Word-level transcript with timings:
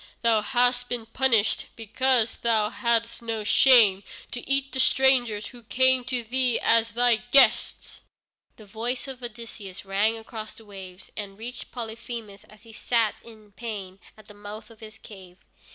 Thou 0.23 0.41
hast 0.41 0.89
been 0.89 1.05
punished 1.05 1.67
because 1.75 2.37
thou 2.37 2.71
hadst 2.71 3.21
no 3.21 3.43
shame 3.43 4.01
to 4.31 4.41
eat 4.49 4.71
the 4.71 4.79
strangers 4.79 5.49
who 5.49 5.61
came 5.61 6.03
to 6.05 6.23
thee 6.23 6.59
as 6.59 6.89
thy 6.93 7.17
guests!" 7.17 8.01
The 8.55 8.65
voice 8.65 9.07
of 9.07 9.21
Odysseus 9.21 9.85
rang 9.85 10.17
across 10.17 10.55
the 10.55 10.65
waves, 10.65 11.11
and 11.15 11.37
reached 11.37 11.71
Polyphemus 11.71 12.45
as 12.45 12.63
he 12.63 12.73
sat 12.73 13.21
in 13.23 13.51
pain 13.51 13.99
at 14.17 14.27
the 14.27 14.33
mouth 14.33 14.71
of 14.71 14.79
his 14.79 14.97
cave. 14.97 15.37